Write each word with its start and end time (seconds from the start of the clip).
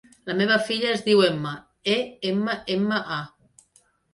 La 0.27 0.35
meva 0.37 0.55
filla 0.69 0.89
es 0.93 1.03
diu 1.09 1.21
Emma: 1.27 1.51
e, 1.97 1.99
ema, 2.33 2.59
ema, 2.79 3.05
a. 3.21 3.79